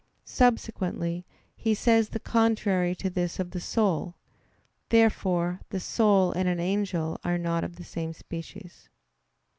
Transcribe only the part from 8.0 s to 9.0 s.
species.